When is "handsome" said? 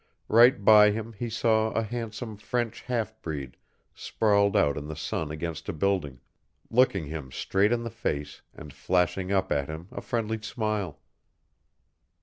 1.83-2.35